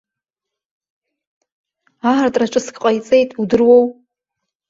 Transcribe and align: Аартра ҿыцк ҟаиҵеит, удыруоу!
Аартра 2.09 2.45
ҿыцк 2.51 2.75
ҟаиҵеит, 2.83 3.29
удыруоу! 3.41 3.85